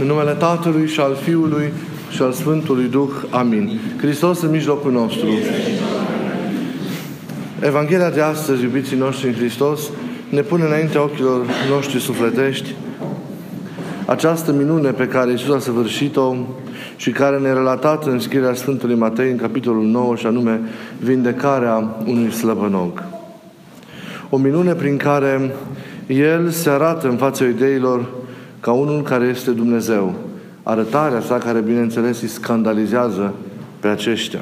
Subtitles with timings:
[0.00, 1.72] În numele Tatălui și al Fiului
[2.10, 3.10] și al Sfântului Duh.
[3.30, 3.80] Amin.
[3.96, 5.26] Hristos în mijlocul nostru.
[7.60, 9.80] Evanghelia de astăzi, iubiții noștri în Hristos,
[10.28, 12.74] ne pune înaintea ochilor noștri sufletești
[14.08, 16.34] această minune pe care Iisus a săvârșit-o
[16.96, 20.60] și care ne-a relatat în scrierea Sfântului Matei în capitolul 9 și anume
[20.98, 23.04] vindecarea unui slăbănog.
[24.30, 25.54] O minune prin care
[26.06, 28.17] El se arată în fața ideilor
[28.60, 30.14] ca unul care este Dumnezeu.
[30.62, 33.34] Arătarea sa care, bineînțeles, îi scandalizează
[33.80, 34.40] pe aceștia.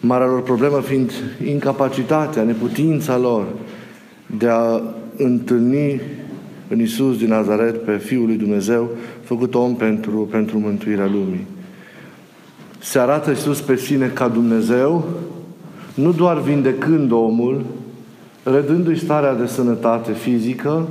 [0.00, 1.12] Marea lor problemă fiind
[1.46, 3.44] incapacitatea, neputința lor
[4.26, 4.80] de a
[5.16, 6.00] întâlni
[6.68, 8.90] în Isus din Nazaret pe Fiul lui Dumnezeu,
[9.22, 11.46] făcut om pentru, pentru mântuirea lumii.
[12.78, 15.08] Se arată Isus pe sine ca Dumnezeu,
[15.94, 17.64] nu doar vindecând omul,
[18.42, 20.88] redându-i starea de sănătate fizică,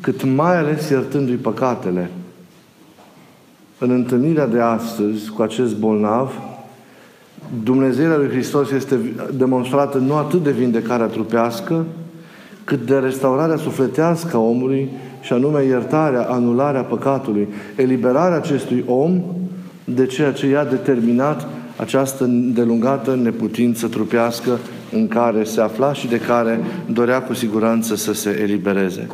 [0.00, 2.10] cât mai ales iertându-i păcatele.
[3.78, 6.32] În întâlnirea de astăzi cu acest bolnav,
[7.64, 8.98] Dumnezeirea lui Hristos este
[9.34, 11.84] demonstrată nu atât de vindecarea trupească,
[12.64, 14.88] cât de restaurarea sufletească a omului
[15.20, 19.22] și anume iertarea, anularea păcatului, eliberarea acestui om
[19.84, 24.58] de ceea ce i-a determinat această delungată neputință trupească
[24.92, 26.60] în care se afla și de care
[26.92, 29.06] dorea cu siguranță să se elibereze.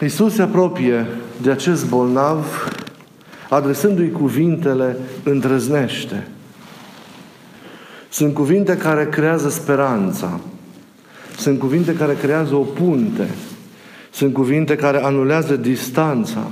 [0.00, 1.06] Iisus se apropie
[1.42, 2.46] de acest bolnav
[3.48, 6.26] adresându-i cuvintele îndrăznește.
[8.08, 10.40] Sunt cuvinte care creează speranța.
[11.36, 13.28] Sunt cuvinte care creează o punte.
[14.10, 16.50] Sunt cuvinte care anulează distanța,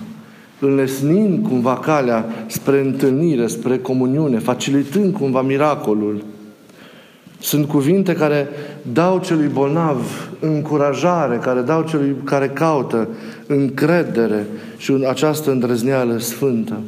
[0.58, 6.24] înlesnind cumva calea spre întâlnire, spre comuniune, facilitând cumva miracolul.
[7.42, 8.48] Sunt cuvinte care
[8.92, 13.08] dau celui bolnav încurajare, care dau celui care caută
[13.46, 16.80] încredere și această îndrăzneală sfântă.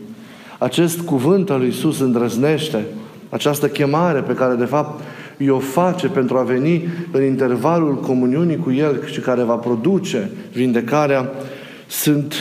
[0.58, 2.84] Acest cuvânt al lui Iisus îndrăznește,
[3.28, 5.00] această chemare pe care de fapt
[5.48, 11.30] o face pentru a veni în intervalul comuniunii cu El și care va produce vindecarea,
[11.86, 12.34] sunt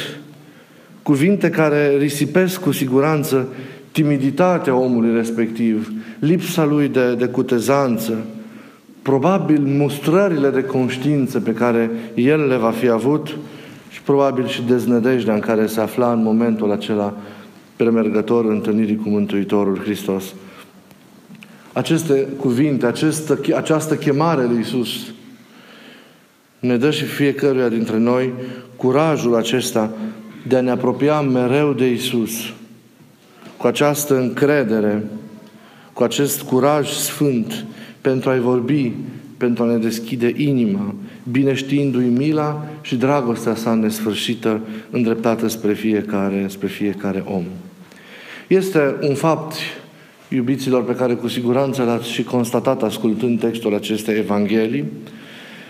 [1.03, 3.47] cuvinte care risipesc cu siguranță
[3.93, 8.17] timiditatea omului respectiv, lipsa lui de, de cutezanță,
[9.01, 13.37] probabil mustrările de conștiință pe care el le va fi avut
[13.89, 17.13] și probabil și deznădejdea în care se afla în momentul acela
[17.75, 20.23] premergător întâlnirii cu Mântuitorul Hristos.
[21.73, 24.89] Aceste cuvinte, această, această chemare lui Isus
[26.59, 28.33] ne dă și fiecăruia dintre noi
[28.75, 29.91] curajul acesta
[30.47, 32.31] de a ne apropia mereu de Isus
[33.63, 35.03] cu această încredere,
[35.93, 37.65] cu acest curaj sfânt
[38.01, 38.91] pentru a-i vorbi,
[39.37, 40.95] pentru a ne deschide inima,
[41.31, 47.43] bine știindu-i mila și dragostea sa nesfârșită, îndreptată spre fiecare, spre fiecare om.
[48.47, 49.55] Este un fapt,
[50.27, 54.85] iubiților, pe care cu siguranță l-ați și constatat ascultând textul acestei Evanghelii,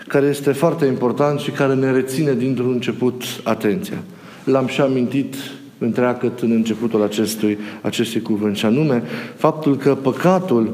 [0.08, 3.98] care este foarte important și care ne reține dintr-un început atenția.
[4.44, 5.36] L-am și amintit
[5.78, 9.02] întreagăt în începutul acestui, acestui cuvânt, și anume
[9.36, 10.72] faptul că păcatul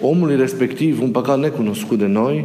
[0.00, 2.44] omului respectiv, un păcat necunoscut de noi,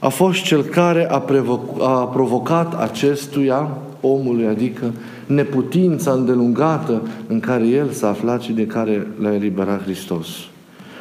[0.00, 3.68] a fost cel care a, prevoc- a provocat acestuia,
[4.00, 4.92] omului, adică
[5.26, 10.28] neputința îndelungată în care el s-a aflat și de care l-a eliberat Hristos.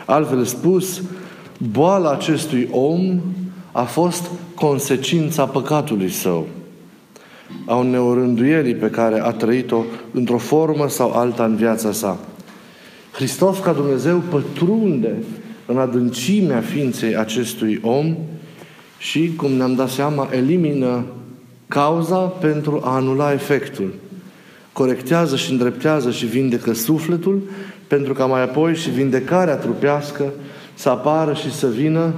[0.06, 1.02] Altfel spus,
[1.72, 3.20] boala acestui om
[3.72, 6.48] a fost consecința păcatului său
[7.66, 12.20] a unei orânduierii pe care a trăit-o într-o formă sau alta în viața sa.
[13.12, 15.14] Hristos ca Dumnezeu pătrunde
[15.66, 18.16] în adâncimea ființei acestui om
[18.98, 21.06] și, cum ne-am dat seama, elimină
[21.68, 23.94] cauza pentru a anula efectul.
[24.74, 27.42] Corectează și îndreptează și vindecă sufletul
[27.88, 30.24] pentru ca mai apoi și vindecarea trupească
[30.74, 32.14] să apară și să vină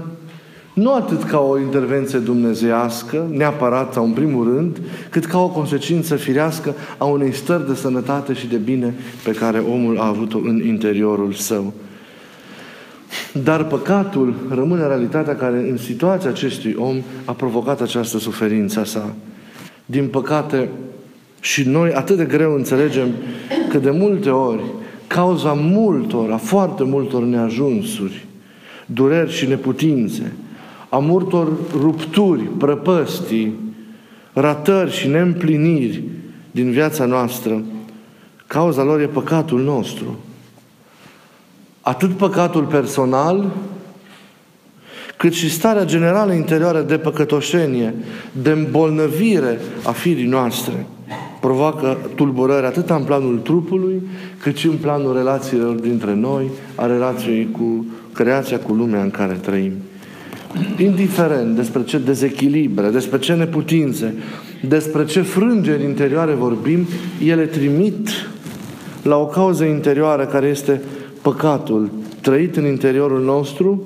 [0.76, 6.16] nu atât ca o intervenție dumnezeiască, neapărat sau în primul rând, cât ca o consecință
[6.16, 8.94] firească a unei stări de sănătate și de bine
[9.24, 11.74] pe care omul a avut-o în interiorul său.
[13.44, 19.14] Dar păcatul rămâne realitatea care în situația acestui om a provocat această suferință sa.
[19.86, 20.70] Din păcate,
[21.40, 23.08] și noi atât de greu înțelegem
[23.70, 24.64] că de multe ori,
[25.08, 28.26] cauza multor, a foarte multor neajunsuri,
[28.86, 30.32] dureri și neputințe,
[30.96, 31.48] a multor
[31.80, 33.54] rupturi, prăpăstii,
[34.34, 36.04] ratări și neîmpliniri
[36.52, 37.64] din viața noastră,
[38.48, 40.20] cauza lor e păcatul nostru.
[41.82, 43.52] Atât păcatul personal,
[45.18, 47.94] cât și starea generală interioară de păcătoșenie,
[48.32, 50.86] de îmbolnăvire a firii noastre.
[51.40, 54.02] provoacă tulburări atât în planul trupului,
[54.42, 59.34] cât și în planul relațiilor dintre noi, a relației cu creația, cu lumea în care
[59.34, 59.74] trăim.
[60.78, 64.14] Indiferent despre ce dezechilibre, despre ce neputințe,
[64.68, 66.88] despre ce frângeri interioare vorbim,
[67.26, 68.10] ele trimit
[69.04, 70.82] la o cauză interioară care este
[71.22, 71.90] păcatul
[72.22, 73.84] trăit în interiorul nostru,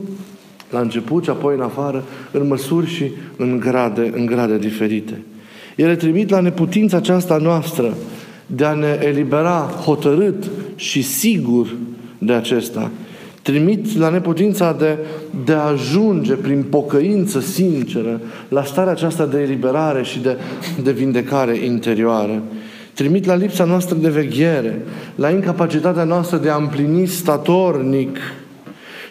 [0.72, 5.22] la început și apoi în afară, în măsuri și în grade, în grade diferite.
[5.76, 7.94] Ele trimit la neputința aceasta noastră
[8.46, 11.68] de a ne elibera hotărât și sigur
[12.18, 12.92] de acesta.
[13.50, 14.98] Trimit la neputința de,
[15.46, 20.38] de a ajunge prin pocăință sinceră la starea aceasta de eliberare și de,
[20.84, 22.42] de vindecare interioară.
[22.94, 24.82] Trimit la lipsa noastră de veghere,
[25.16, 28.18] la incapacitatea noastră de a împlini statornic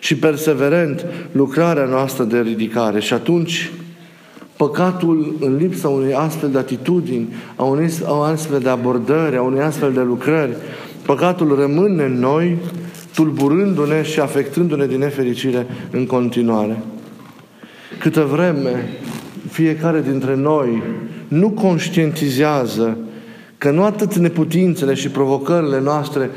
[0.01, 3.01] și perseverent lucrarea noastră de ridicare.
[3.01, 3.71] Și atunci,
[4.57, 7.91] păcatul în lipsa unei astfel de atitudini, a unei
[8.33, 10.57] astfel de abordări, a unei astfel de lucrări,
[11.07, 12.57] păcatul rămâne în noi,
[13.19, 16.83] tulburându-ne și afectându-ne din nefericire în continuare.
[17.99, 18.89] Câtă vreme
[19.51, 20.83] fiecare dintre noi
[21.29, 22.99] nu conștientizează
[23.59, 26.31] că nu atât neputințele și provocările noastre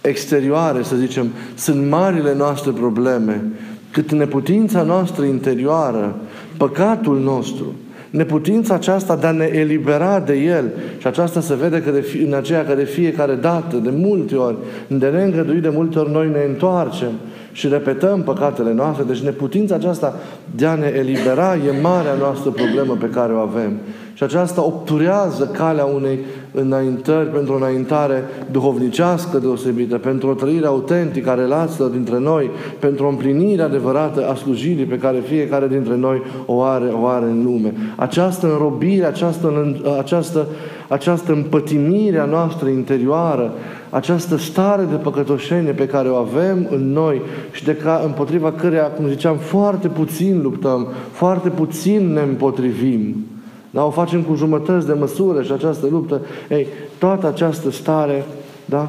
[0.00, 3.44] exterioare, să zicem, sunt marile noastre probleme,
[3.90, 6.20] cât neputința noastră interioară,
[6.56, 7.74] păcatul nostru,
[8.10, 10.64] neputința aceasta de a ne elibera de El
[10.98, 14.56] și aceasta se vede că de, în aceea că de fiecare dată, de multe ori,
[14.86, 17.12] de neîngăduit de multe ori noi ne întoarcem
[17.52, 20.14] și repetăm păcatele noastre, deci neputința aceasta
[20.56, 23.72] de a ne elibera e marea noastră problemă pe care o avem.
[24.20, 26.18] Și aceasta obturează calea unei
[26.52, 33.04] înaintări pentru o înaintare duhovnicească deosebită, pentru o trăire autentică a relațiilor dintre noi, pentru
[33.04, 37.44] o împlinire adevărată a slujirii pe care fiecare dintre noi o are, o are în
[37.44, 37.72] lume.
[37.96, 40.46] Această înrobire, această, această,
[40.88, 43.52] această împătimire a noastră interioară,
[43.90, 47.20] această stare de păcătoșenie pe care o avem în noi
[47.52, 53.29] și de ca, împotriva căreia, cum ziceam, foarte puțin luptăm, foarte puțin ne împotrivim.
[53.70, 53.84] Da?
[53.84, 56.66] O facem cu jumătăți de măsură și această luptă, ei,
[56.98, 58.24] toată această stare
[58.64, 58.88] da,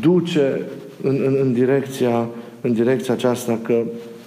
[0.00, 0.60] duce
[1.02, 2.26] în, în, în, direcția,
[2.60, 3.82] în direcția aceasta că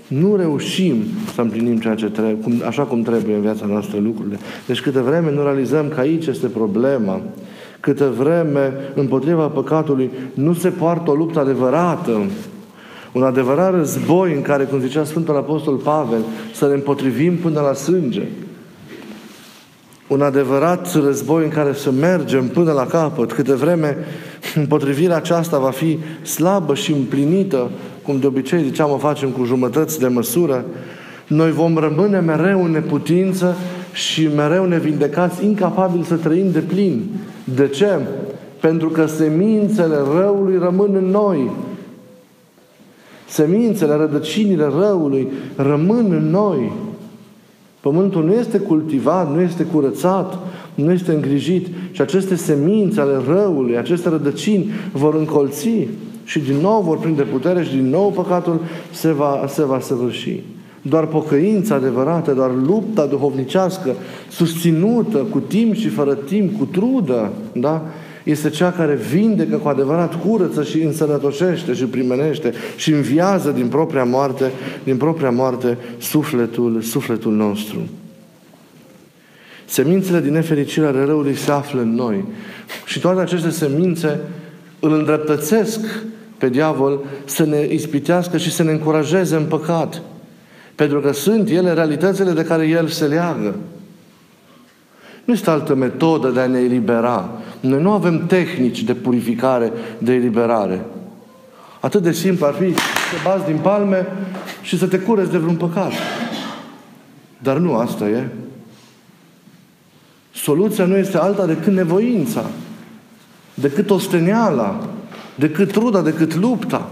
[0.07, 1.03] nu reușim
[1.33, 4.37] să împlinim ceea ce trebuie, cum, așa cum trebuie în viața noastră lucrurile.
[4.67, 7.21] Deci câte vreme nu realizăm că aici este problema,
[7.79, 12.21] câte vreme împotriva păcatului nu se poartă o luptă adevărată,
[13.11, 16.21] un adevărat război în care, cum zicea Sfântul Apostol Pavel,
[16.53, 18.27] să ne împotrivim până la sânge,
[20.09, 23.97] un adevărat război în care să mergem până la capăt, câte vreme
[24.55, 27.69] împotrivirea aceasta va fi slabă și împlinită,
[28.03, 30.65] cum de obicei ziceam o facem cu jumătăți de măsură,
[31.27, 33.55] noi vom rămâne mereu în neputință
[33.93, 37.05] și mereu nevindecați, incapabili să trăim de plin.
[37.43, 37.99] De ce?
[38.59, 41.51] Pentru că semințele răului rămân în noi.
[43.27, 46.71] Semințele, rădăcinile răului rămân în noi.
[47.81, 50.39] Pământul nu este cultivat, nu este curățat,
[50.75, 55.69] nu este îngrijit și aceste semințe ale răului, aceste rădăcini vor încolți
[56.23, 58.61] și din nou vor prinde putere și din nou păcatul
[58.91, 60.41] se va, se va săvârși.
[60.81, 63.95] Doar pocăința adevărată, doar lupta duhovnicească,
[64.29, 67.85] susținută cu timp și fără timp, cu trudă, da?
[68.29, 74.03] Este cea care vindecă cu adevărat, curăță și însănătoșește și primenește și înviază din propria
[74.03, 74.51] moarte,
[74.83, 77.79] din propria moarte sufletul, sufletul nostru.
[79.65, 82.25] Semințele din nefericire ale răului se află în noi.
[82.85, 84.19] Și toate aceste semințe
[84.79, 85.79] îl îndreptățesc
[86.37, 90.01] pe diavol să ne ispitească și să ne încurajeze în păcat.
[90.75, 93.55] Pentru că sunt ele realitățile de care el se leagă.
[95.29, 97.29] Nu este altă metodă de a ne elibera.
[97.59, 100.85] Noi nu avem tehnici de purificare, de eliberare.
[101.79, 104.07] Atât de simplu ar fi să bați din palme
[104.61, 105.91] și să te cureți de vreun păcat.
[107.37, 108.27] Dar nu asta e.
[110.33, 112.45] Soluția nu este alta decât nevoința,
[113.53, 114.87] decât osteneala,
[115.35, 116.89] decât truda, decât lupta.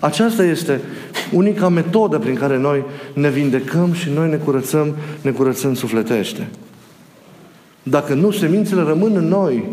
[0.00, 0.80] Aceasta este
[1.32, 6.48] unica metodă prin care noi ne vindecăm și noi ne curățăm, ne curățăm sufletește.
[7.88, 9.64] Dacă nu, semințele rămân în noi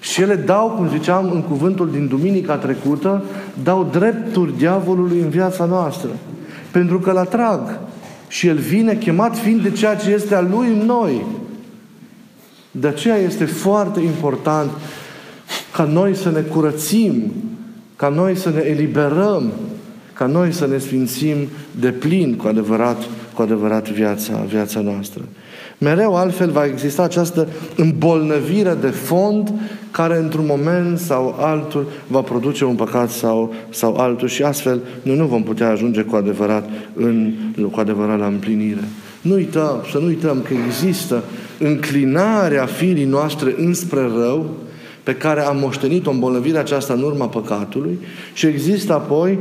[0.00, 3.22] și ele dau, cum ziceam în cuvântul din duminica trecută,
[3.62, 6.10] dau drepturi diavolului în viața noastră.
[6.70, 7.78] Pentru că îl atrag.
[8.28, 11.24] Și el vine chemat fiind de ceea ce este al lui în noi.
[12.70, 14.70] De aceea este foarte important
[15.72, 17.32] ca noi să ne curățim,
[17.96, 19.52] ca noi să ne eliberăm
[20.16, 21.36] ca noi să ne sfințim
[21.80, 23.02] de plin cu adevărat,
[23.34, 25.22] cu adevărat viața, viața noastră.
[25.78, 29.52] Mereu altfel va exista această îmbolnăvire de fond
[29.90, 35.16] care într-un moment sau altul va produce un păcat sau, sau altul și astfel noi
[35.16, 37.32] nu vom putea ajunge cu adevărat, în,
[37.70, 38.84] cu adevărat la împlinire.
[39.20, 41.22] Nu uităm, să nu uităm că există
[41.58, 44.50] înclinarea firii noastre înspre rău,
[45.02, 47.98] pe care am moștenit-o îmbolnăvirea aceasta în urma păcatului
[48.32, 49.38] și există apoi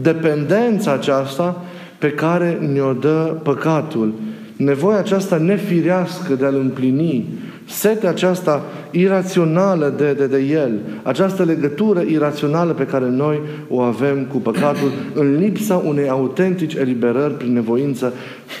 [0.00, 1.64] dependența aceasta
[1.98, 4.14] pe care ne-o dă păcatul.
[4.56, 7.26] Nevoia aceasta nefirească de a-L împlini,
[7.68, 10.72] setea aceasta irațională de, de, de El,
[11.02, 17.34] această legătură irațională pe care noi o avem cu păcatul în lipsa unei autentici eliberări
[17.34, 18.12] prin nevoință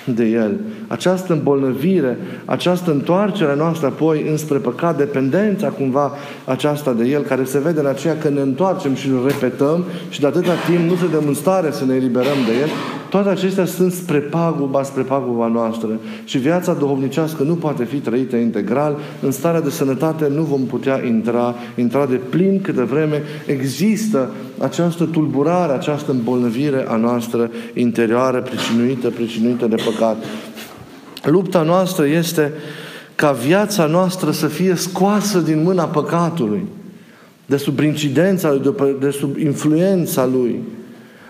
[0.04, 0.60] de El.
[0.86, 6.12] Această îmbolnăvire, această întoarcere noastră apoi înspre păcat, dependența cumva
[6.44, 10.20] aceasta de El, care se vede în aceea că ne întoarcem și îl repetăm și
[10.20, 12.68] de atâta timp nu suntem în stare să ne eliberăm de El,
[13.22, 15.88] toate acestea sunt spre paguba, spre paguba noastră.
[16.24, 18.96] Și viața duhovnicească nu poate fi trăită integral.
[19.20, 25.04] În starea de sănătate nu vom putea intra, intra de plin câte vreme există această
[25.04, 30.16] tulburare, această îmbolnăvire a noastră interioară, pricinuită, pricinuită de păcat.
[31.24, 32.52] Lupta noastră este
[33.14, 36.64] ca viața noastră să fie scoasă din mâna păcatului,
[37.46, 40.60] de sub incidența lui, de sub influența lui.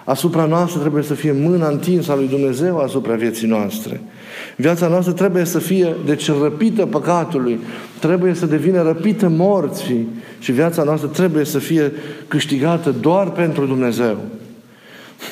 [0.06, 4.00] Asupra noastră trebuie să fie mâna întinsă a lui Dumnezeu asupra vieții noastre.
[4.56, 7.58] Viața noastră trebuie să fie, deci, răpită păcatului,
[8.00, 10.08] trebuie să devină răpită morții
[10.38, 11.92] și viața noastră trebuie să fie
[12.28, 14.16] câștigată doar pentru Dumnezeu.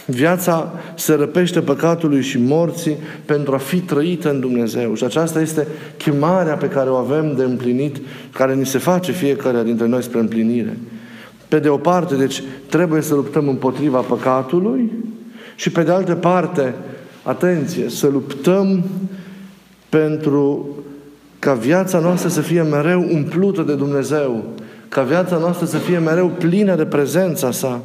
[0.06, 4.94] Viața se răpește păcatului și morții pentru a fi trăită în Dumnezeu.
[4.94, 5.66] Și aceasta este
[5.96, 7.96] chemarea pe care o avem de împlinit,
[8.32, 10.76] care ni se face fiecare dintre noi spre împlinire.
[11.54, 14.92] Pe de o parte, deci, trebuie să luptăm împotriva păcatului
[15.54, 16.74] și pe de altă parte,
[17.22, 18.84] atenție, să luptăm
[19.88, 20.68] pentru
[21.38, 24.44] ca viața noastră să fie mereu umplută de Dumnezeu,
[24.88, 27.80] ca viața noastră să fie mereu plină de prezența sa,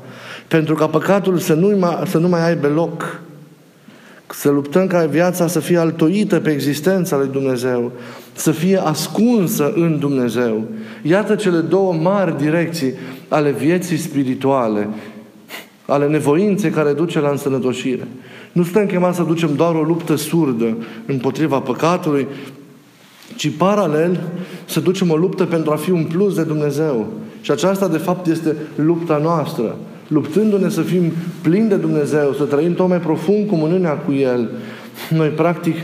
[0.47, 3.21] pentru ca păcatul să nu mai, să nu mai aibă loc.
[4.27, 7.91] Să luptăm ca viața să fie altoită pe existența lui Dumnezeu,
[8.39, 10.63] să fie ascunsă în Dumnezeu.
[11.01, 12.93] Iată cele două mari direcții
[13.27, 14.89] ale vieții spirituale,
[15.85, 18.07] ale nevoinței care duce la însănătoșire.
[18.51, 22.27] Nu suntem chemați să ducem doar o luptă surdă împotriva păcatului,
[23.35, 24.19] ci paralel
[24.65, 27.07] să ducem o luptă pentru a fi un plus de Dumnezeu.
[27.41, 29.77] Și aceasta, de fapt, este lupta noastră.
[30.07, 34.49] Luptându-ne să fim plini de Dumnezeu, să trăim tot mai profund comuniunea cu El,
[35.09, 35.75] noi, practic,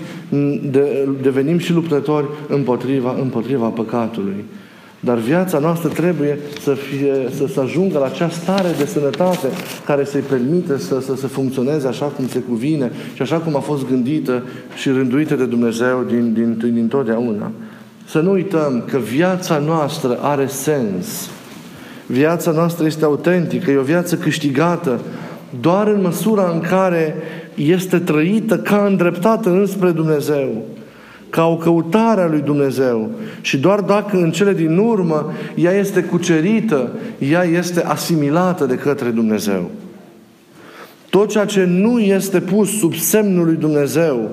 [0.71, 4.45] de, devenim și luptători împotriva, împotriva păcatului.
[4.99, 9.47] Dar viața noastră trebuie să, fie, să, să ajungă la acea stare de sănătate
[9.85, 13.59] care să-i permite să, să, să funcționeze așa cum se cuvine și așa cum a
[13.59, 14.43] fost gândită
[14.75, 17.51] și rânduită de Dumnezeu din, din, din totdeauna.
[18.07, 21.29] Să nu uităm că viața noastră are sens.
[22.05, 24.99] Viața noastră este autentică, e o viață câștigată
[25.59, 27.15] doar în măsura în care
[27.55, 30.63] este trăită ca îndreptată înspre Dumnezeu
[31.35, 33.09] ca o căutare a lui Dumnezeu.
[33.41, 39.09] Și doar dacă în cele din urmă ea este cucerită, ea este asimilată de către
[39.09, 39.69] Dumnezeu.
[41.09, 44.29] Tot ceea ce nu este pus sub semnul lui Dumnezeu,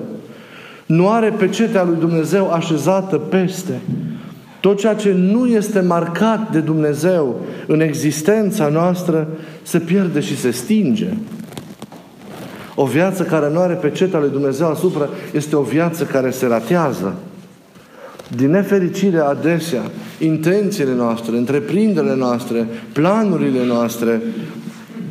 [0.85, 3.79] nu are pecetea lui Dumnezeu așezată peste.
[4.59, 9.27] Tot ceea ce nu este marcat de Dumnezeu în existența noastră
[9.63, 11.07] se pierde și se stinge.
[12.75, 17.13] O viață care nu are pecetea lui Dumnezeu asupra este o viață care se ratează.
[18.35, 19.81] Din nefericire, adesea,
[20.19, 24.21] intențiile noastre, întreprinderile noastre, planurile noastre,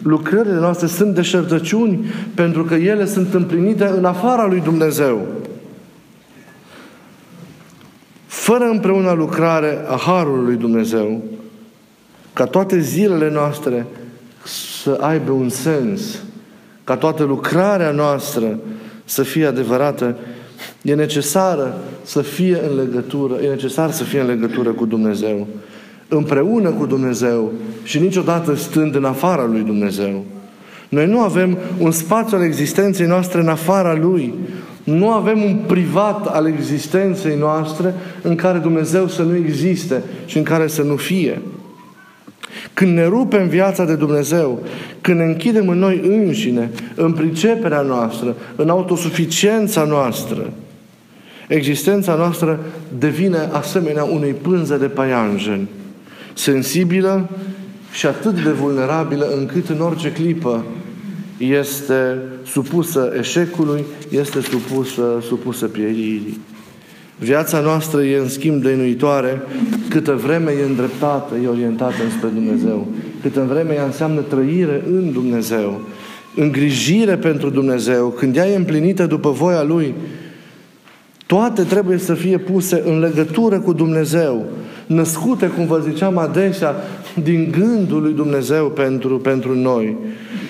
[0.02, 5.26] lucrările noastre sunt deșertăciuni pentru că ele sunt împlinite în afara lui Dumnezeu.
[8.26, 11.23] Fără împreună lucrare a Harului lui Dumnezeu,
[12.33, 13.87] ca toate zilele noastre
[14.45, 16.23] să aibă un sens,
[16.84, 18.58] ca toată lucrarea noastră
[19.04, 20.16] să fie adevărată,
[20.82, 25.46] e necesară să fie în legătură, e necesar să fie în legătură cu Dumnezeu.
[26.08, 30.24] Împreună cu Dumnezeu și niciodată stând în afara lui Dumnezeu.
[30.88, 34.34] Noi nu avem un spațiu al existenței noastre în afara Lui.
[34.84, 40.42] Nu avem un privat al existenței noastre în care Dumnezeu să nu existe și în
[40.42, 41.42] care să nu fie.
[42.75, 44.62] Când ne rupem viața de Dumnezeu,
[45.00, 50.52] când ne închidem în noi înșine, în priceperea noastră, în autosuficiența noastră,
[51.49, 52.61] existența noastră
[52.99, 55.66] devine asemenea unei pânze de paianjen,
[56.35, 57.28] sensibilă
[57.92, 60.64] și atât de vulnerabilă încât în orice clipă
[61.38, 66.40] este supusă eșecului, este supusă, supusă pieririi.
[67.23, 69.43] Viața noastră e în schimb dăinuitoare
[69.88, 72.87] câtă vreme e îndreptată, e orientată înspre Dumnezeu.
[73.23, 75.81] Câtă vreme ea înseamnă trăire în Dumnezeu,
[76.37, 79.95] îngrijire pentru Dumnezeu, când ea e împlinită după voia Lui,
[81.26, 84.47] toate trebuie să fie puse în legătură cu Dumnezeu,
[84.87, 86.75] născute, cum vă ziceam adesea,
[87.23, 89.97] din gândul lui Dumnezeu pentru, pentru noi.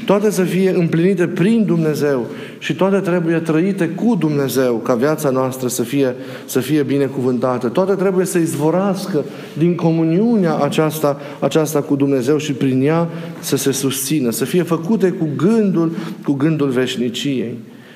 [0.04, 2.26] Toate să fie împlinite prin Dumnezeu
[2.62, 6.14] și toate trebuie trăite cu Dumnezeu ca viața noastră să fie,
[6.44, 7.68] să fie binecuvântată.
[7.68, 9.24] Toate trebuie să izvorască
[9.58, 13.08] din comuniunea aceasta, aceasta cu Dumnezeu și prin ea
[13.40, 15.92] să se susțină, să fie făcute cu gândul,
[16.24, 17.54] cu gândul veșniciei.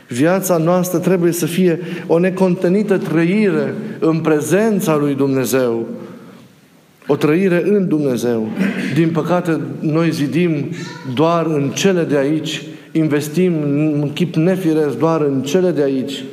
[0.09, 5.87] Viața noastră trebuie să fie o necontenită trăire în prezența lui Dumnezeu.
[7.07, 8.49] O trăire în Dumnezeu.
[8.95, 10.69] Din păcate, noi zidim
[11.15, 12.63] doar în cele de aici,
[12.97, 13.63] investim
[14.03, 16.25] în chip nefiresc doar în cele de aici,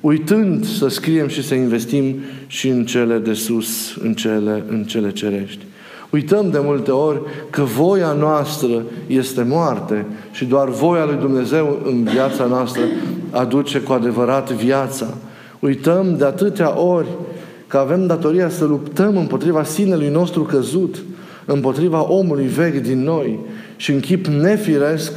[0.00, 2.14] uitând să scriem și să investim
[2.46, 5.64] și în cele de sus, în cele, în cele cerești.
[6.10, 12.04] Uităm de multe ori că voia noastră este moarte și doar voia lui Dumnezeu în
[12.04, 12.82] viața noastră
[13.30, 15.06] aduce cu adevărat viața.
[15.60, 17.06] Uităm de atâtea ori
[17.66, 21.02] că avem datoria să luptăm împotriva sinelui nostru căzut,
[21.44, 23.38] împotriva omului vechi din noi
[23.76, 25.12] și în chip nefiresc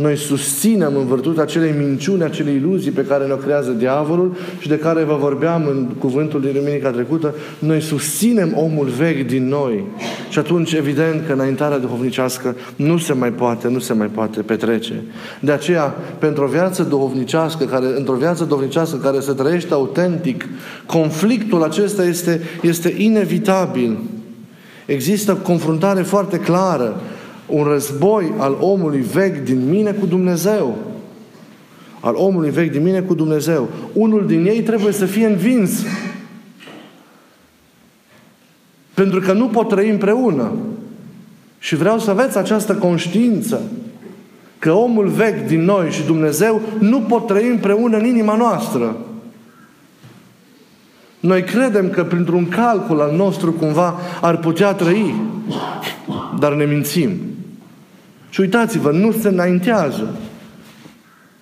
[0.00, 4.78] noi susținem în virtutea acelei minciuni, acelei iluzii pe care ne-o creează diavolul și de
[4.78, 9.84] care vă vorbeam în cuvântul din duminica trecută, noi susținem omul vechi din noi.
[10.28, 15.02] Și atunci, evident că înaintarea duhovnicească nu se mai poate, nu se mai poate petrece.
[15.40, 20.44] De aceea, pentru o viață duhovnicească, care, într-o viață duhovnicească care se trăiește autentic,
[20.86, 23.98] conflictul acesta este, este inevitabil.
[24.86, 27.00] Există confruntare foarte clară
[27.48, 30.76] un război al omului vechi din mine cu Dumnezeu.
[32.00, 33.68] Al omului vechi din mine cu Dumnezeu.
[33.92, 35.82] Unul din ei trebuie să fie învins.
[38.94, 40.52] Pentru că nu pot trăi împreună.
[41.58, 43.60] Și vreau să aveți această conștiință
[44.58, 48.96] că omul vechi din noi și Dumnezeu nu pot trăi împreună în inima noastră.
[51.20, 55.14] Noi credem că printr-un calcul al nostru cumva ar putea trăi,
[56.38, 57.10] dar ne mințim.
[58.28, 60.14] Și uitați-vă, nu se înaintează.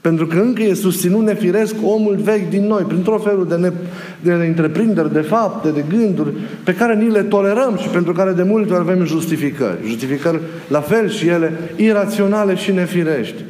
[0.01, 3.73] Pentru că încă e susținut nefiresc omul vechi din noi, prin tot felul de, ne,
[4.21, 6.33] de întreprinderi, de fapte, de gânduri,
[6.65, 9.79] pe care ni le tolerăm și pentru care de multe ori avem justificări.
[9.87, 13.45] Justificări, la fel și ele, iraționale și nefirești.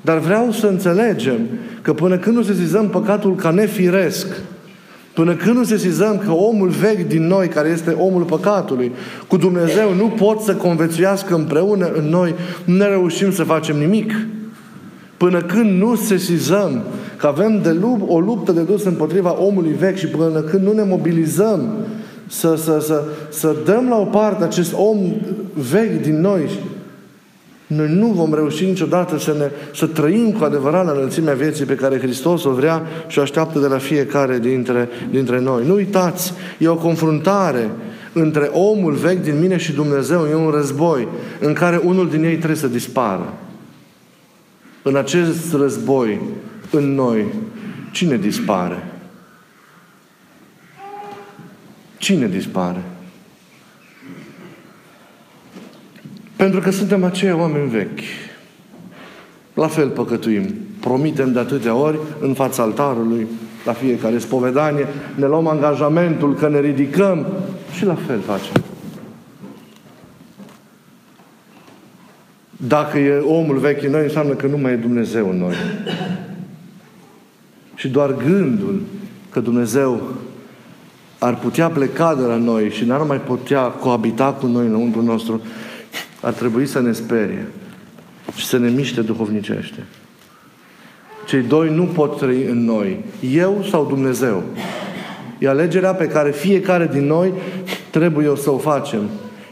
[0.00, 1.38] Dar vreau să înțelegem
[1.82, 4.26] că până când nu sesizăm păcatul ca nefiresc,
[5.14, 8.92] Până când nu sesizăm că omul vechi din noi, care este omul păcatului,
[9.28, 14.12] cu Dumnezeu nu pot să convețuiască împreună în noi, nu ne reușim să facem nimic.
[15.16, 16.82] Până când nu sesizăm
[17.16, 20.72] că avem de lup, o luptă de dus împotriva omului vechi și până când nu
[20.72, 21.72] ne mobilizăm
[22.26, 24.98] să, să, să, să dăm la o parte acest om
[25.70, 26.48] vechi din noi
[27.76, 31.74] noi nu vom reuși niciodată să, ne, să trăim cu adevărat la înălțimea vieții pe
[31.74, 35.66] care Hristos o vrea și o așteaptă de la fiecare dintre, dintre noi.
[35.66, 37.70] Nu uitați, e o confruntare
[38.12, 40.26] între omul vechi din mine și Dumnezeu.
[40.26, 41.08] E un război
[41.40, 43.32] în care unul din ei trebuie să dispară.
[44.82, 46.20] În acest război,
[46.70, 47.26] în noi,
[47.90, 48.86] cine dispare?
[51.98, 52.82] Cine dispare?
[56.42, 58.00] Pentru că suntem acei oameni vechi.
[59.54, 60.54] La fel păcătuim.
[60.80, 63.26] Promitem de atâtea ori în fața altarului,
[63.64, 67.26] la fiecare spovedanie, ne luăm angajamentul că ne ridicăm
[67.72, 68.62] și la fel facem.
[72.56, 75.54] Dacă e omul vechi în noi, înseamnă că nu mai e Dumnezeu în noi.
[77.74, 78.80] Și doar gândul
[79.30, 80.02] că Dumnezeu
[81.18, 85.40] ar putea pleca de la noi și n-ar mai putea coabita cu noi înăuntru nostru,
[86.22, 87.46] ar trebui să ne sperie
[88.34, 89.84] și să ne miște duhovnicește.
[91.26, 93.04] Cei doi nu pot trăi în noi.
[93.32, 94.42] Eu sau Dumnezeu.
[95.38, 97.32] E alegerea pe care fiecare din noi
[97.90, 99.00] trebuie să o facem.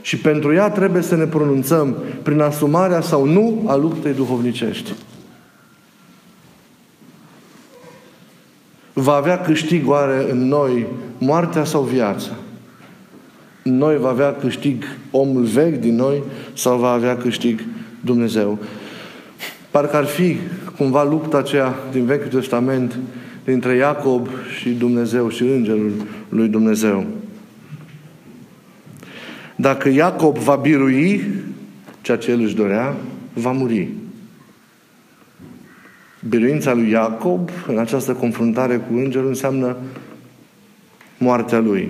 [0.00, 4.92] Și pentru ea trebuie să ne pronunțăm prin asumarea sau nu a luptei duhovnicești.
[8.92, 10.86] Va avea câștig oare în noi
[11.18, 12.30] moartea sau viața?
[13.62, 16.22] Noi va avea câștig omul vechi din noi
[16.54, 17.64] sau va avea câștig
[18.00, 18.58] Dumnezeu.
[19.70, 20.36] Parcă ar fi
[20.76, 22.98] cumva lupta aceea din Vechiul Testament
[23.44, 25.92] dintre Iacob și Dumnezeu și Îngerul
[26.28, 27.06] lui Dumnezeu.
[29.56, 31.24] Dacă Iacob va birui
[32.00, 32.94] ceea ce el își dorea,
[33.32, 33.88] va muri.
[36.28, 39.76] Biruința lui Iacob în această confruntare cu îngerul înseamnă
[41.18, 41.88] moartea lui.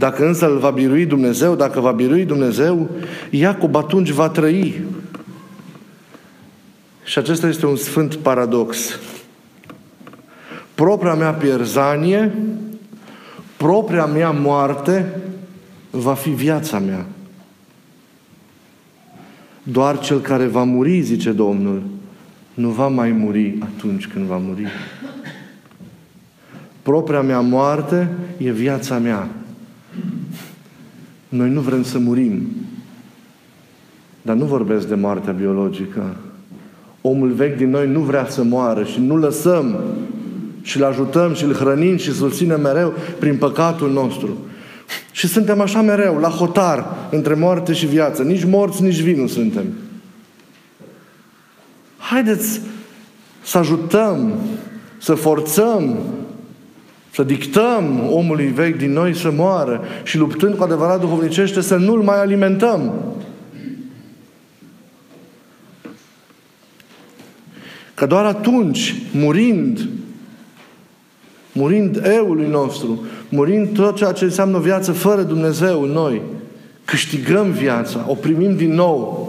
[0.00, 2.90] Dacă însă îl va birui Dumnezeu, dacă va birui Dumnezeu,
[3.30, 4.84] Iacob atunci va trăi.
[7.04, 8.98] Și acesta este un sfânt paradox.
[10.74, 12.34] Propria mea pierzanie,
[13.56, 15.20] propria mea moarte
[15.90, 17.06] va fi viața mea.
[19.62, 21.82] Doar cel care va muri, zice Domnul,
[22.54, 24.66] nu va mai muri atunci când va muri.
[26.82, 29.28] Propria mea moarte e viața mea.
[31.30, 32.48] Noi nu vrem să murim.
[34.22, 36.16] Dar nu vorbesc de moartea biologică.
[37.00, 39.80] Omul vechi din noi nu vrea să moară și nu lăsăm
[40.62, 44.38] și îl ajutăm și îl hrănim și susținem mereu prin păcatul nostru.
[45.12, 48.22] Și suntem așa mereu, la hotar, între moarte și viață.
[48.22, 49.64] Nici morți, nici vii nu suntem.
[51.98, 52.60] Haideți
[53.42, 54.32] să ajutăm,
[54.98, 55.98] să forțăm,
[57.14, 62.02] să dictăm omului vechi din noi să moară și luptând cu adevărat duhovnicește să nu-l
[62.02, 62.92] mai alimentăm.
[67.94, 69.88] Că doar atunci, murind,
[71.52, 76.22] murind eului nostru, murind tot ceea ce înseamnă viață fără Dumnezeu în noi,
[76.84, 79.28] câștigăm viața, o primim din nou.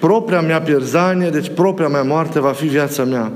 [0.00, 3.32] Propria mea pierzanie, deci propria mea moarte va fi viața mea.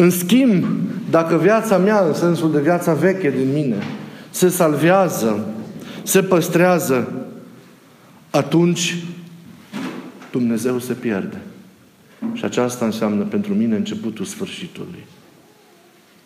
[0.00, 0.64] În schimb,
[1.10, 3.76] dacă viața mea, în sensul de viața veche din mine,
[4.30, 5.46] se salvează,
[6.02, 7.26] se păstrează,
[8.30, 8.96] atunci
[10.30, 11.40] Dumnezeu se pierde.
[12.32, 15.06] Și aceasta înseamnă pentru mine începutul sfârșitului.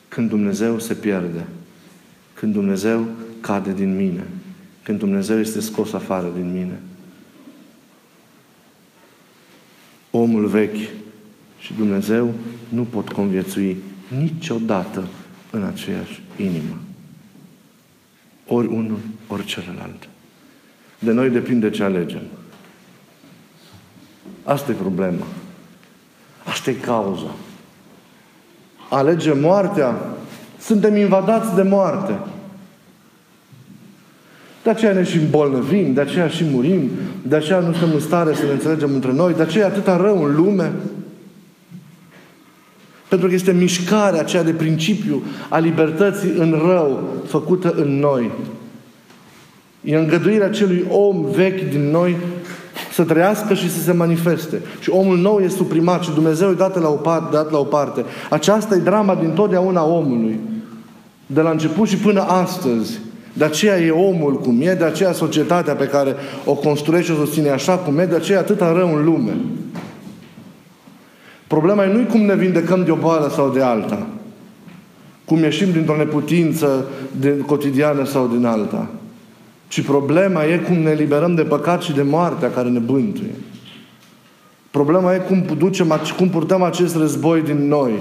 [0.09, 1.47] Când Dumnezeu se pierde,
[2.35, 3.07] când Dumnezeu
[3.41, 4.27] cade din mine,
[4.83, 6.81] când Dumnezeu este scos afară din mine.
[10.11, 10.89] Omul vechi
[11.62, 12.35] și Dumnezeu
[12.68, 13.77] nu pot conviețui
[14.18, 15.05] niciodată
[15.51, 16.79] în aceeași inimă.
[18.46, 20.09] Ori unul, ori celălalt.
[20.98, 22.22] De noi depinde ce alegem.
[24.44, 25.27] Asta e problema.
[26.44, 27.35] Asta e cauza.
[28.90, 29.96] Alegem moartea,
[30.61, 32.18] suntem invadați de moarte.
[34.62, 36.90] De aceea ne și îmbolnăvim, de aceea și murim,
[37.22, 40.25] de aceea nu suntem în stare să ne înțelegem între noi, de aceea atâta rău
[40.25, 40.72] în lume.
[43.12, 48.31] Pentru că este mișcarea aceea de principiu a libertății în rău făcută în noi.
[49.81, 52.16] E îngăduirea acelui om vechi din noi
[52.92, 54.62] să trăiască și să se manifeste.
[54.81, 57.37] Și omul nou e suprimat și Dumnezeu e dat la o parte.
[57.37, 58.05] Dat la o parte.
[58.31, 60.40] Aceasta e drama din totdeauna omului.
[61.27, 62.98] De la început și până astăzi.
[63.33, 67.25] De aceea e omul cum e, de aceea societatea pe care o construiește și o
[67.25, 69.33] susține așa cum e, de aceea atâta rău în lume.
[71.53, 74.07] Problema e nu cum ne vindecăm de o boală sau de alta.
[75.25, 76.85] Cum ieșim dintr-o neputință
[77.21, 78.88] de, cotidiană sau din alta.
[79.69, 83.35] Ci problema e cum ne liberăm de păcat și de moartea care ne bântuie.
[84.71, 87.93] Problema e cum, ducem, cum purtăm acest război din noi.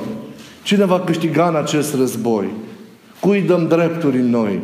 [0.63, 2.45] Cine va câștiga în acest război?
[3.19, 4.59] Cui îi dăm drepturi în noi?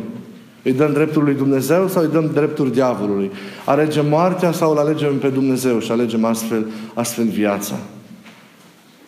[0.62, 3.30] Îi dăm dreptul lui Dumnezeu sau îi dăm drepturi diavolului?
[3.64, 7.74] Alegem moartea sau îl alegem pe Dumnezeu și alegem astfel, astfel viața?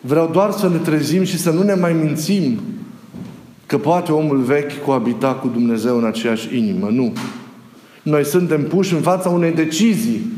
[0.01, 2.59] Vreau doar să ne trezim și să nu ne mai mințim
[3.65, 6.87] că poate omul vechi coabita cu Dumnezeu în aceeași inimă.
[6.89, 7.13] Nu.
[8.03, 10.31] Noi suntem puși în fața unei decizii.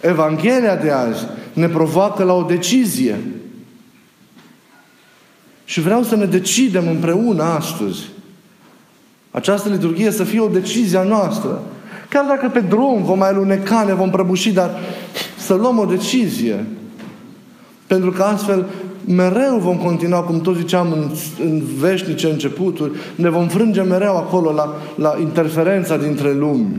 [0.00, 3.20] Evanghelia de azi ne provoacă la o decizie.
[5.64, 8.00] Și vreau să ne decidem împreună astăzi.
[9.30, 11.62] Această liturghie să fie o decizie a noastră.
[12.08, 14.70] Chiar dacă pe drum vom mai aluneca, ne vom prăbuși, dar
[15.38, 16.66] să luăm o decizie.
[17.86, 18.66] Pentru că astfel
[19.06, 21.10] mereu vom continua, cum tot ziceam, în,
[21.44, 26.76] în veșnice începuturi, ne vom frânge mereu acolo la, la interferența dintre lumi.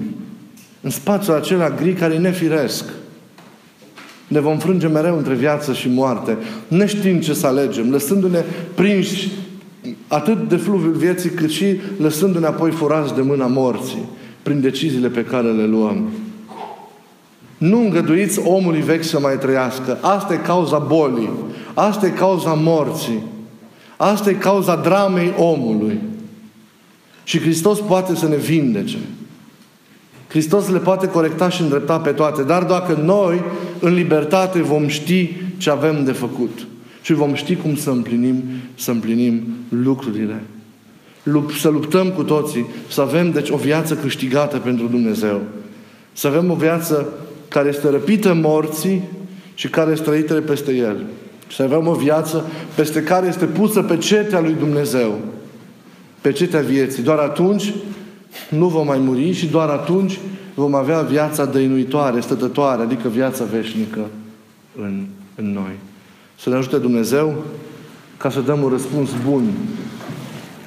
[0.81, 2.83] În spațiul acela gri care e nefiresc.
[4.27, 8.43] Ne vom frânge mereu între viață și moarte, neștiind ce să alegem, lăsându-ne
[8.75, 9.31] prinși
[10.07, 14.05] atât de fluviul vieții, cât și lăsându-ne apoi furați de mâna morții,
[14.43, 16.09] prin deciziile pe care le luăm.
[17.57, 19.97] Nu îngăduiți omului vechi să mai trăiască.
[20.01, 21.29] Asta e cauza bolii.
[21.73, 23.23] Asta e cauza morții.
[23.97, 25.99] Asta e cauza dramei omului.
[27.23, 28.97] Și Hristos poate să ne vindece.
[30.27, 32.43] Hristos le poate corecta și îndrepta pe toate.
[32.43, 33.43] Dar dacă noi,
[33.79, 36.67] în libertate, vom ști ce avem de făcut
[37.01, 38.43] și vom ști cum să împlinim,
[38.75, 40.43] să împlinim lucrurile.
[41.59, 45.41] Să luptăm cu toții, să avem, deci, o viață câștigată pentru Dumnezeu.
[46.13, 47.13] Să avem o viață
[47.47, 49.01] care este răpită morții
[49.53, 51.03] și care este trăită peste el.
[51.47, 55.19] Și să avem o viață peste care este pusă pe cetea lui Dumnezeu.
[56.21, 57.03] Pe cetea vieții.
[57.03, 57.73] Doar atunci
[58.49, 60.19] nu vom mai muri și doar atunci
[60.53, 63.99] vom avea viața dăinuitoare, stătătoare, adică viața veșnică
[64.81, 65.05] în,
[65.35, 65.75] în noi.
[66.39, 67.35] Să ne ajute Dumnezeu
[68.17, 69.43] ca să dăm un răspuns bun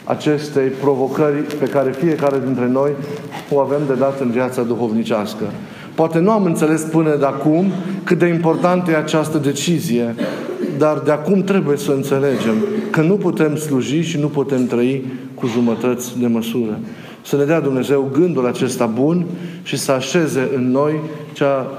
[0.05, 2.90] acestei provocări pe care fiecare dintre noi
[3.51, 5.45] o avem de dat în viața duhovnicească.
[6.01, 7.73] Poate nu am înțeles până de acum
[8.05, 10.15] cât de importantă e această decizie,
[10.79, 12.55] dar de acum trebuie să înțelegem
[12.91, 16.79] că nu putem sluji și nu putem trăi cu jumătăți de măsură.
[17.23, 19.27] Să ne dea Dumnezeu gândul acesta bun
[19.63, 21.01] și să așeze în noi
[21.33, 21.79] cea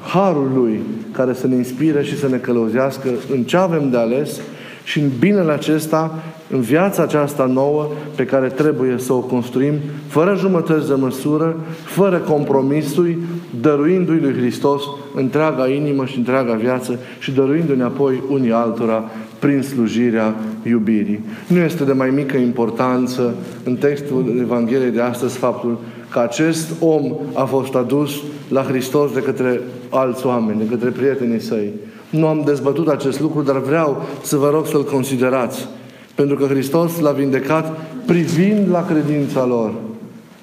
[0.00, 0.80] harul Lui
[1.12, 4.40] care să ne inspire și să ne călăuzească în ce avem de ales
[4.86, 9.74] și în binele acesta, în viața aceasta nouă pe care trebuie să o construim,
[10.06, 13.18] fără jumătăți de măsură, fără compromisuri,
[13.60, 14.82] dăruindu-i lui Hristos
[15.14, 19.04] întreaga inimă și întreaga viață și dăruindu-ne apoi unii altora
[19.38, 21.24] prin slujirea iubirii.
[21.46, 25.78] Nu este de mai mică importanță în textul Evangheliei de astăzi faptul
[26.10, 28.10] că acest om a fost adus
[28.48, 31.72] la Hristos de către alți oameni, de către prietenii săi.
[32.16, 35.68] Nu am dezbătut acest lucru, dar vreau să vă rog să-l considerați.
[36.14, 39.72] Pentru că Hristos l-a vindecat privind la credința lor.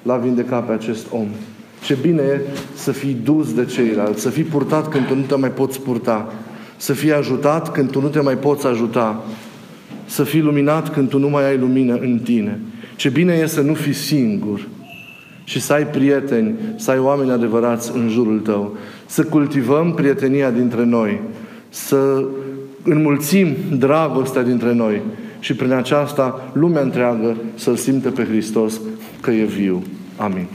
[0.02, 1.26] L-a vindecat pe acest om.
[1.84, 2.40] Ce bine e
[2.74, 6.32] să fii dus de ceilalți, să fii purtat când tu nu te mai poți purta,
[6.76, 9.22] să fii ajutat când tu nu te mai poți ajuta,
[10.04, 12.60] să fii luminat când tu nu mai ai lumină în tine.
[12.96, 14.60] Ce bine e să nu fii singur
[15.44, 18.76] și să ai prieteni, să ai oameni adevărați în jurul tău.
[19.06, 21.20] Să cultivăm prietenia dintre noi,
[21.74, 22.24] să
[22.82, 25.00] înmulțim dragostea dintre noi
[25.38, 28.80] și prin aceasta lumea întreagă să-L simte pe Hristos
[29.20, 29.82] că e viu.
[30.16, 30.46] Amin.